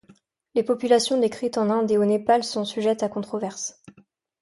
Les 0.55 0.63
populations 0.63 1.19
décrites 1.19 1.59
en 1.59 1.69
Inde 1.69 1.91
et 1.91 1.97
au 1.99 2.05
Népal 2.05 2.43
sont 2.43 2.65
sujettes 2.65 3.03
à 3.03 3.07
controverses. 3.07 3.83